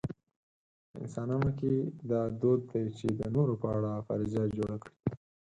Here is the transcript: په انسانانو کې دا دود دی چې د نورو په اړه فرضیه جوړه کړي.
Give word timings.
په 0.89 0.95
انسانانو 1.03 1.49
کې 1.59 1.71
دا 2.09 2.21
دود 2.41 2.61
دی 2.71 2.83
چې 2.97 3.07
د 3.19 3.21
نورو 3.35 3.53
په 3.61 3.67
اړه 3.75 3.91
فرضیه 4.07 4.43
جوړه 4.57 4.77
کړي. 4.83 4.95